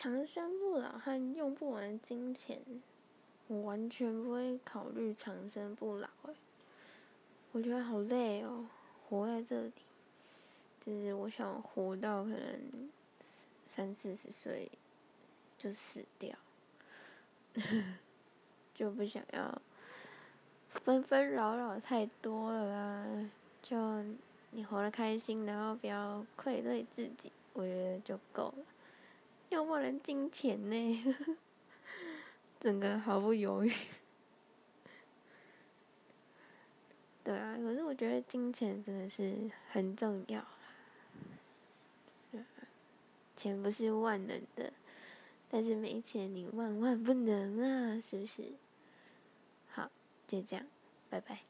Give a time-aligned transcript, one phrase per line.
[0.00, 2.58] 长生不老和用不完的金钱，
[3.48, 6.08] 我完全不会考虑长生不老。
[6.22, 6.32] 哎，
[7.52, 8.66] 我觉得好累哦，
[9.06, 9.72] 活在这里，
[10.80, 12.90] 就是我想活到可能
[13.66, 14.70] 三四十岁
[15.58, 16.34] 就死掉，
[18.72, 19.60] 就不想要
[20.70, 23.30] 纷纷扰扰太多了啦。
[23.60, 23.76] 就
[24.52, 28.64] 你活得开心，然后不要愧对自己，我觉得就够了。
[29.50, 31.16] 要不然金钱呢，
[32.60, 33.72] 整个毫不犹豫。
[37.22, 40.44] 对啊，可是我觉得金钱真的是很重要
[43.36, 44.72] 钱不是万能的，
[45.48, 48.52] 但是没钱你万万不能啊，是不是？
[49.70, 49.90] 好，
[50.26, 50.66] 就这样，
[51.08, 51.40] 拜拜。